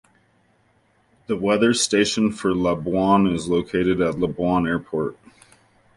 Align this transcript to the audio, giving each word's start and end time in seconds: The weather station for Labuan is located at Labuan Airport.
The 1.27 1.37
weather 1.37 1.75
station 1.75 2.31
for 2.31 2.55
Labuan 2.55 3.27
is 3.31 3.47
located 3.47 4.01
at 4.01 4.15
Labuan 4.17 4.65
Airport. 4.67 5.15